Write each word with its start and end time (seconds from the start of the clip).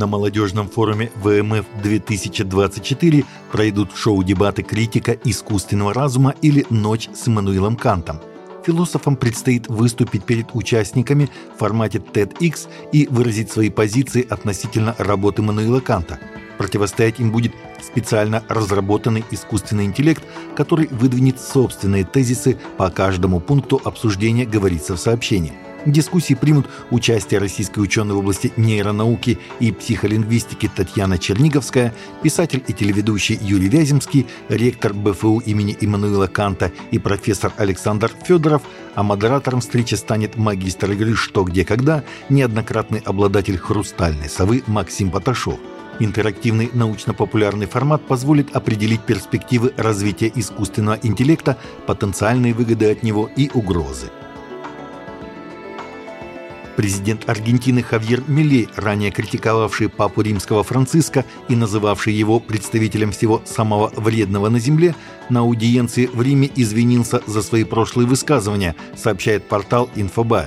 На 0.00 0.06
молодежном 0.06 0.66
форуме 0.66 1.12
ВМФ-2024 1.22 3.26
пройдут 3.52 3.94
шоу-дебаты 3.94 4.62
«Критика 4.62 5.12
искусственного 5.12 5.92
разума» 5.92 6.34
или 6.40 6.64
«Ночь 6.70 7.10
с 7.12 7.28
Эммануилом 7.28 7.76
Кантом». 7.76 8.18
Философам 8.64 9.16
предстоит 9.16 9.68
выступить 9.68 10.24
перед 10.24 10.54
участниками 10.54 11.28
в 11.54 11.58
формате 11.58 11.98
TEDx 11.98 12.66
и 12.92 13.08
выразить 13.10 13.52
свои 13.52 13.68
позиции 13.68 14.26
относительно 14.26 14.94
работы 14.96 15.42
Мануила 15.42 15.80
Канта. 15.80 16.18
Противостоять 16.56 17.20
им 17.20 17.30
будет 17.30 17.52
специально 17.82 18.42
разработанный 18.48 19.22
искусственный 19.30 19.84
интеллект, 19.84 20.24
который 20.56 20.88
выдвинет 20.90 21.38
собственные 21.38 22.04
тезисы 22.04 22.56
по 22.78 22.88
каждому 22.88 23.38
пункту 23.38 23.78
обсуждения, 23.84 24.46
говорится 24.46 24.96
в 24.96 24.98
сообщении. 24.98 25.52
В 25.86 25.90
дискуссии 25.90 26.34
примут 26.34 26.68
участие 26.90 27.40
российской 27.40 27.80
ученой 27.80 28.14
в 28.14 28.18
области 28.18 28.52
нейронауки 28.56 29.38
и 29.60 29.72
психолингвистики 29.72 30.70
Татьяна 30.74 31.16
Черниговская, 31.16 31.94
писатель 32.22 32.62
и 32.66 32.72
телеведущий 32.74 33.38
Юрий 33.40 33.68
Вяземский, 33.68 34.26
ректор 34.50 34.92
БФУ 34.92 35.38
имени 35.38 35.76
Иммануила 35.80 36.26
Канта 36.26 36.70
и 36.90 36.98
профессор 36.98 37.52
Александр 37.56 38.12
Федоров, 38.24 38.62
а 38.94 39.02
модератором 39.02 39.60
встречи 39.60 39.94
станет 39.94 40.36
магистр 40.36 40.90
игры 40.92 41.14
«Что, 41.14 41.44
где, 41.44 41.64
когда» 41.64 42.04
неоднократный 42.28 43.00
обладатель 43.00 43.56
«Хрустальной 43.56 44.28
совы» 44.28 44.62
Максим 44.66 45.10
Поташов. 45.10 45.58
Интерактивный 45.98 46.70
научно-популярный 46.72 47.66
формат 47.66 48.06
позволит 48.06 48.54
определить 48.54 49.02
перспективы 49.02 49.72
развития 49.76 50.30
искусственного 50.34 50.98
интеллекта, 51.02 51.56
потенциальные 51.86 52.52
выгоды 52.54 52.90
от 52.90 53.02
него 53.02 53.30
и 53.36 53.50
угрозы. 53.52 54.10
Президент 56.80 57.28
Аргентины 57.28 57.82
Хавьер 57.82 58.22
Милей, 58.26 58.66
ранее 58.74 59.10
критиковавший 59.10 59.90
папу 59.90 60.22
римского 60.22 60.64
Франциска 60.64 61.26
и 61.50 61.54
называвший 61.54 62.14
его 62.14 62.40
представителем 62.40 63.12
всего 63.12 63.42
самого 63.44 63.92
вредного 63.96 64.48
на 64.48 64.58
земле, 64.58 64.94
на 65.28 65.40
аудиенции 65.40 66.06
в 66.06 66.22
Риме 66.22 66.50
извинился 66.56 67.20
за 67.26 67.42
свои 67.42 67.64
прошлые 67.64 68.06
высказывания, 68.08 68.74
сообщает 68.96 69.46
портал 69.46 69.90
Инфобай. 69.94 70.46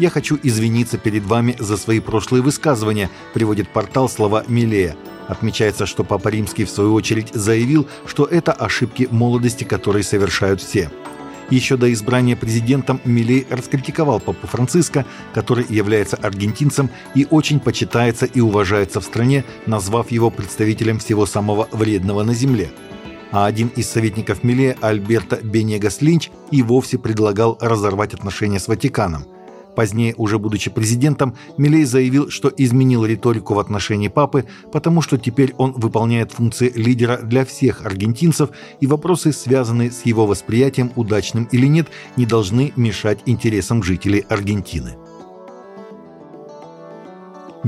«Я 0.00 0.10
хочу 0.10 0.36
извиниться 0.42 0.98
перед 0.98 1.22
вами 1.22 1.54
за 1.60 1.76
свои 1.76 2.00
прошлые 2.00 2.42
высказывания», 2.42 3.08
приводит 3.32 3.68
портал 3.68 4.08
слова 4.08 4.42
Милея. 4.48 4.96
Отмечается, 5.28 5.86
что 5.86 6.02
Папа 6.02 6.26
Римский 6.26 6.64
в 6.64 6.70
свою 6.70 6.92
очередь 6.92 7.32
заявил, 7.32 7.86
что 8.04 8.24
это 8.24 8.50
ошибки 8.50 9.06
молодости, 9.12 9.62
которые 9.62 10.02
совершают 10.02 10.60
все. 10.60 10.90
Еще 11.50 11.76
до 11.76 11.90
избрания 11.92 12.36
президентом 12.36 13.00
Милей 13.04 13.46
раскритиковал 13.48 14.20
Папу 14.20 14.46
Франциска, 14.46 15.06
который 15.32 15.64
является 15.68 16.16
аргентинцем 16.16 16.90
и 17.14 17.26
очень 17.30 17.58
почитается 17.58 18.26
и 18.26 18.40
уважается 18.40 19.00
в 19.00 19.04
стране, 19.04 19.44
назвав 19.66 20.10
его 20.10 20.30
представителем 20.30 20.98
всего 20.98 21.24
самого 21.24 21.68
вредного 21.72 22.22
на 22.22 22.34
земле. 22.34 22.70
А 23.30 23.46
один 23.46 23.68
из 23.68 23.88
советников 23.88 24.42
Милея, 24.42 24.76
Альберто 24.80 25.36
Бенегас 25.42 26.00
Линч, 26.02 26.30
и 26.50 26.62
вовсе 26.62 26.98
предлагал 26.98 27.58
разорвать 27.60 28.14
отношения 28.14 28.58
с 28.58 28.68
Ватиканом– 28.68 29.26
Позднее, 29.78 30.12
уже 30.16 30.40
будучи 30.40 30.70
президентом, 30.70 31.36
Милей 31.56 31.84
заявил, 31.84 32.30
что 32.30 32.48
изменил 32.48 33.04
риторику 33.04 33.54
в 33.54 33.60
отношении 33.60 34.08
папы, 34.08 34.44
потому 34.72 35.02
что 35.02 35.18
теперь 35.18 35.54
он 35.56 35.70
выполняет 35.70 36.32
функции 36.32 36.72
лидера 36.74 37.18
для 37.18 37.44
всех 37.44 37.86
аргентинцев, 37.86 38.50
и 38.80 38.88
вопросы, 38.88 39.32
связанные 39.32 39.92
с 39.92 40.04
его 40.04 40.26
восприятием, 40.26 40.90
удачным 40.96 41.44
или 41.52 41.66
нет, 41.66 41.86
не 42.16 42.26
должны 42.26 42.72
мешать 42.74 43.20
интересам 43.26 43.84
жителей 43.84 44.26
Аргентины. 44.28 44.96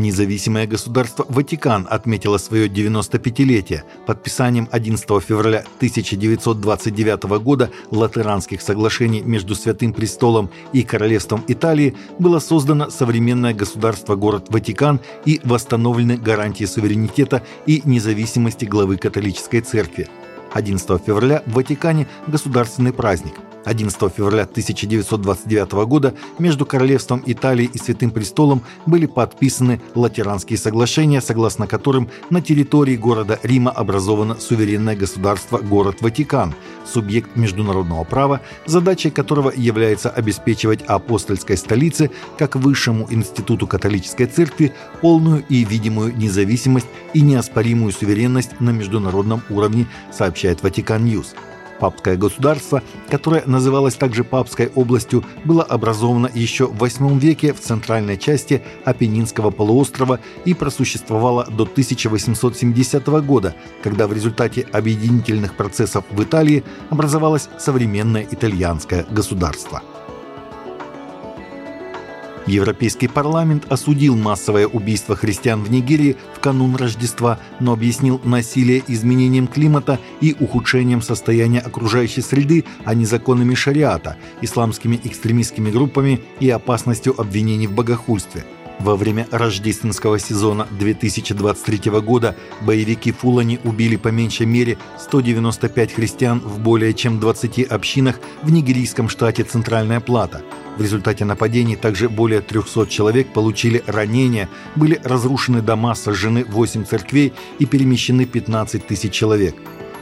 Независимое 0.00 0.66
государство 0.66 1.26
Ватикан 1.28 1.86
отметило 1.90 2.38
свое 2.38 2.68
95-летие 2.68 3.82
подписанием 4.06 4.66
11 4.72 5.06
февраля 5.22 5.58
1929 5.76 7.24
года 7.42 7.70
Латеранских 7.90 8.62
соглашений 8.62 9.20
между 9.20 9.54
Святым 9.54 9.92
Престолом 9.92 10.48
и 10.72 10.84
Королевством 10.84 11.44
Италии 11.48 11.94
было 12.18 12.38
создано 12.38 12.88
современное 12.88 13.52
государство-город 13.52 14.46
Ватикан 14.48 15.00
и 15.26 15.38
восстановлены 15.44 16.16
гарантии 16.16 16.64
суверенитета 16.64 17.42
и 17.66 17.82
независимости 17.84 18.64
главы 18.64 18.96
католической 18.96 19.60
церкви. 19.60 20.08
11 20.54 21.04
февраля 21.04 21.42
в 21.44 21.52
Ватикане 21.52 22.08
государственный 22.26 22.94
праздник– 22.94 23.34
11 23.64 24.12
февраля 24.14 24.42
1929 24.42 25.72
года 25.86 26.14
между 26.38 26.66
Королевством 26.66 27.22
Италии 27.26 27.70
и 27.72 27.78
Святым 27.78 28.10
Престолом 28.10 28.62
были 28.86 29.06
подписаны 29.06 29.80
Латеранские 29.94 30.58
соглашения, 30.58 31.20
согласно 31.20 31.66
которым 31.66 32.08
на 32.30 32.40
территории 32.40 32.96
города 32.96 33.38
Рима 33.42 33.70
образовано 33.70 34.36
суверенное 34.38 34.96
государство 34.96 35.58
город 35.58 35.98
Ватикан, 36.00 36.54
субъект 36.86 37.36
международного 37.36 38.04
права, 38.04 38.40
задачей 38.66 39.10
которого 39.10 39.52
является 39.54 40.10
обеспечивать 40.10 40.82
апостольской 40.82 41.56
столице, 41.56 42.10
как 42.38 42.56
высшему 42.56 43.06
институту 43.10 43.66
католической 43.66 44.26
церкви, 44.26 44.72
полную 45.00 45.44
и 45.48 45.64
видимую 45.64 46.16
независимость 46.16 46.86
и 47.14 47.20
неоспоримую 47.20 47.92
суверенность 47.92 48.60
на 48.60 48.70
международном 48.70 49.42
уровне, 49.50 49.86
сообщает 50.12 50.62
Vatican 50.62 51.04
News. 51.04 51.34
Папское 51.80 52.16
государство, 52.16 52.82
которое 53.08 53.42
называлось 53.46 53.94
также 53.94 54.22
Папской 54.22 54.70
областью, 54.74 55.24
было 55.44 55.62
образовано 55.62 56.30
еще 56.32 56.66
в 56.66 56.82
VIII 56.82 57.18
веке 57.18 57.52
в 57.52 57.60
центральной 57.60 58.18
части 58.18 58.62
Апеннинского 58.84 59.50
полуострова 59.50 60.20
и 60.44 60.54
просуществовало 60.54 61.46
до 61.46 61.64
1870 61.64 63.06
года, 63.24 63.54
когда 63.82 64.06
в 64.06 64.12
результате 64.12 64.66
объединительных 64.72 65.56
процессов 65.56 66.04
в 66.10 66.22
Италии 66.22 66.62
образовалось 66.90 67.48
современное 67.58 68.26
итальянское 68.30 69.06
государство. 69.10 69.82
Европейский 72.50 73.06
парламент 73.06 73.64
осудил 73.70 74.16
массовое 74.16 74.66
убийство 74.66 75.14
христиан 75.14 75.62
в 75.62 75.70
Нигерии 75.70 76.16
в 76.34 76.40
канун 76.40 76.74
Рождества, 76.74 77.38
но 77.60 77.72
объяснил 77.72 78.20
насилие 78.24 78.82
изменением 78.88 79.46
климата 79.46 80.00
и 80.20 80.36
ухудшением 80.40 81.00
состояния 81.00 81.60
окружающей 81.60 82.22
среды, 82.22 82.64
а 82.84 82.94
не 82.94 83.04
законами 83.04 83.54
шариата, 83.54 84.16
исламскими 84.42 85.00
экстремистскими 85.04 85.70
группами 85.70 86.20
и 86.40 86.50
опасностью 86.50 87.18
обвинений 87.20 87.68
в 87.68 87.72
богохульстве– 87.72 88.44
во 88.80 88.96
время 88.96 89.28
рождественского 89.30 90.18
сезона 90.18 90.66
2023 90.78 91.90
года 92.00 92.34
боевики 92.62 93.12
Фулани 93.12 93.60
убили 93.64 93.96
по 93.96 94.08
меньшей 94.08 94.46
мере 94.46 94.78
195 94.98 95.92
христиан 95.92 96.40
в 96.40 96.58
более 96.60 96.94
чем 96.94 97.20
20 97.20 97.70
общинах 97.70 98.18
в 98.42 98.50
нигерийском 98.50 99.08
штате 99.08 99.44
Центральная 99.44 100.00
Плата. 100.00 100.42
В 100.78 100.82
результате 100.82 101.26
нападений 101.26 101.76
также 101.76 102.08
более 102.08 102.40
300 102.40 102.86
человек 102.86 103.32
получили 103.32 103.82
ранения, 103.86 104.48
были 104.76 104.98
разрушены 105.04 105.60
дома, 105.60 105.94
сожжены 105.94 106.44
8 106.44 106.84
церквей 106.84 107.34
и 107.58 107.66
перемещены 107.66 108.24
15 108.24 108.86
тысяч 108.86 109.12
человек. 109.12 109.54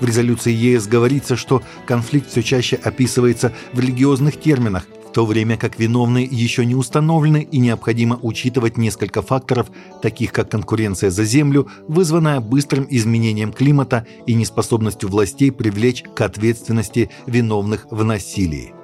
В 0.00 0.04
резолюции 0.04 0.52
ЕС 0.52 0.86
говорится, 0.86 1.36
что 1.36 1.62
конфликт 1.86 2.30
все 2.30 2.42
чаще 2.42 2.76
описывается 2.76 3.54
в 3.72 3.80
религиозных 3.80 4.38
терминах, 4.38 4.84
то 5.16 5.24
время 5.24 5.56
как 5.56 5.78
виновные 5.78 6.28
еще 6.30 6.66
не 6.66 6.74
установлены 6.74 7.48
и 7.50 7.56
необходимо 7.56 8.18
учитывать 8.20 8.76
несколько 8.76 9.22
факторов, 9.22 9.68
таких 10.02 10.30
как 10.30 10.50
конкуренция 10.50 11.08
за 11.08 11.24
землю, 11.24 11.68
вызванная 11.88 12.40
быстрым 12.40 12.86
изменением 12.90 13.50
климата 13.50 14.06
и 14.26 14.34
неспособностью 14.34 15.08
властей 15.08 15.50
привлечь 15.50 16.02
к 16.02 16.20
ответственности 16.20 17.08
виновных 17.26 17.86
в 17.90 18.04
насилии. 18.04 18.74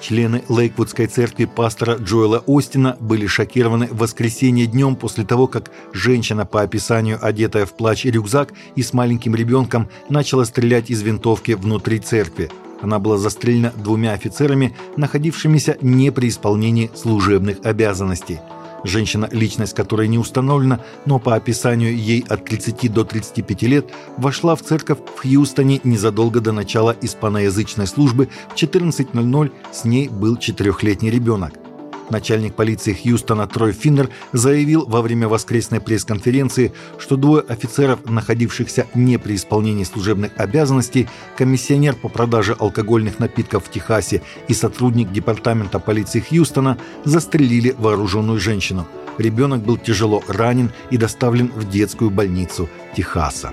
Члены 0.00 0.42
Лейквудской 0.48 1.06
церкви 1.06 1.44
пастора 1.44 1.98
Джоэла 2.00 2.42
Остина 2.46 2.96
были 2.98 3.26
шокированы 3.26 3.88
в 3.88 3.98
воскресенье 3.98 4.64
днем 4.66 4.96
после 4.96 5.26
того, 5.26 5.48
как 5.48 5.70
женщина, 5.92 6.46
по 6.46 6.62
описанию 6.62 7.18
одетая 7.20 7.66
в 7.66 7.76
плащ 7.76 8.06
и 8.06 8.10
рюкзак 8.10 8.54
и 8.74 8.82
с 8.82 8.94
маленьким 8.94 9.34
ребенком, 9.34 9.90
начала 10.08 10.46
стрелять 10.46 10.88
из 10.88 11.02
винтовки 11.02 11.52
внутри 11.52 11.98
церкви. 11.98 12.50
Она 12.82 12.98
была 12.98 13.16
застрелена 13.16 13.72
двумя 13.76 14.12
офицерами, 14.12 14.74
находившимися 14.96 15.76
не 15.80 16.10
при 16.10 16.28
исполнении 16.28 16.90
служебных 16.94 17.58
обязанностей. 17.64 18.40
Женщина, 18.84 19.28
личность 19.32 19.74
которой 19.74 20.06
не 20.06 20.18
установлена, 20.18 20.80
но 21.06 21.18
по 21.18 21.34
описанию 21.34 21.96
ей 21.96 22.24
от 22.28 22.44
30 22.44 22.92
до 22.92 23.04
35 23.04 23.62
лет, 23.62 23.90
вошла 24.16 24.54
в 24.54 24.62
церковь 24.62 24.98
в 25.16 25.22
Хьюстоне 25.22 25.80
незадолго 25.82 26.40
до 26.40 26.52
начала 26.52 26.94
испаноязычной 27.00 27.86
службы 27.86 28.28
в 28.48 28.54
14.00, 28.54 29.50
с 29.72 29.84
ней 29.84 30.08
был 30.08 30.36
четырехлетний 30.36 31.10
ребенок. 31.10 31.65
Начальник 32.10 32.54
полиции 32.54 32.92
Хьюстона 32.94 33.46
Трой 33.48 33.72
Финнер 33.72 34.10
заявил 34.32 34.86
во 34.86 35.02
время 35.02 35.28
воскресной 35.28 35.80
пресс-конференции, 35.80 36.72
что 36.98 37.16
двое 37.16 37.42
офицеров, 37.42 38.08
находившихся 38.08 38.86
не 38.94 39.18
при 39.18 39.34
исполнении 39.34 39.84
служебных 39.84 40.32
обязанностей, 40.36 41.08
комиссионер 41.36 41.94
по 41.94 42.08
продаже 42.08 42.56
алкогольных 42.58 43.18
напитков 43.18 43.64
в 43.64 43.70
Техасе 43.70 44.22
и 44.46 44.54
сотрудник 44.54 45.10
департамента 45.10 45.80
полиции 45.80 46.20
Хьюстона 46.20 46.78
застрелили 47.04 47.74
вооруженную 47.76 48.38
женщину. 48.38 48.86
Ребенок 49.18 49.62
был 49.62 49.76
тяжело 49.76 50.22
ранен 50.28 50.72
и 50.90 50.96
доставлен 50.96 51.50
в 51.54 51.68
детскую 51.68 52.10
больницу 52.10 52.68
Техаса. 52.96 53.52